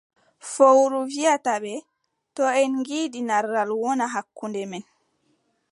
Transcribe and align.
Fowru 0.51 0.99
wiʼata 1.13 1.53
ɓe: 1.63 1.73
to 2.35 2.43
en 2.61 2.71
ngiɗi 2.79 3.19
narral 3.29 3.69
wona 3.83 4.05
hakkunde 4.13 4.61
men, 4.71 4.83